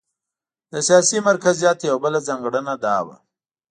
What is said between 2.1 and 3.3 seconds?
ځانګړنه دا وه.